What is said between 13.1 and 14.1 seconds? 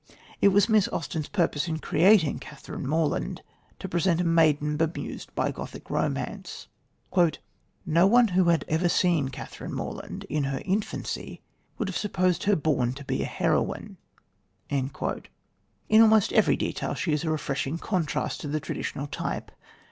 a heroine."